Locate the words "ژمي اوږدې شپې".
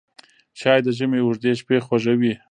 0.97-1.77